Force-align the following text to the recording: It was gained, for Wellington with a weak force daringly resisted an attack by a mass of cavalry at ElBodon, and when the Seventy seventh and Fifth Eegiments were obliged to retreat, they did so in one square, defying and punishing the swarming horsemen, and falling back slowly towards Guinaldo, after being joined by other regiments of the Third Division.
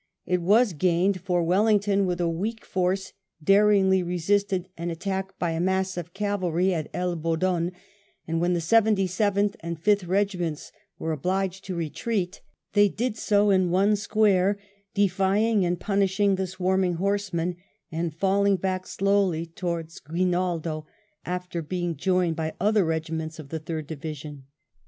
It 0.25 0.41
was 0.41 0.73
gained, 0.73 1.21
for 1.21 1.43
Wellington 1.43 2.07
with 2.07 2.19
a 2.19 2.27
weak 2.27 2.65
force 2.65 3.13
daringly 3.43 4.01
resisted 4.01 4.67
an 4.75 4.89
attack 4.89 5.37
by 5.37 5.51
a 5.51 5.59
mass 5.61 5.95
of 5.95 6.15
cavalry 6.15 6.73
at 6.73 6.91
ElBodon, 6.91 7.71
and 8.27 8.41
when 8.41 8.53
the 8.53 8.61
Seventy 8.61 9.05
seventh 9.05 9.55
and 9.59 9.79
Fifth 9.79 10.01
Eegiments 10.07 10.71
were 10.97 11.11
obliged 11.11 11.63
to 11.65 11.75
retreat, 11.75 12.41
they 12.73 12.89
did 12.89 13.15
so 13.15 13.51
in 13.51 13.69
one 13.69 13.95
square, 13.95 14.57
defying 14.95 15.63
and 15.63 15.79
punishing 15.79 16.33
the 16.33 16.47
swarming 16.47 16.95
horsemen, 16.95 17.57
and 17.91 18.15
falling 18.15 18.55
back 18.55 18.87
slowly 18.87 19.45
towards 19.45 19.99
Guinaldo, 19.99 20.87
after 21.27 21.61
being 21.61 21.95
joined 21.95 22.35
by 22.35 22.53
other 22.59 22.83
regiments 22.83 23.37
of 23.37 23.49
the 23.49 23.59
Third 23.59 23.85
Division. 23.85 24.45